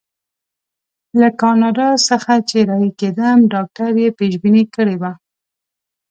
[1.19, 5.11] له کاناډا څخه چې رهي کېدم ډاکټر یې پېشبیني کړې وه.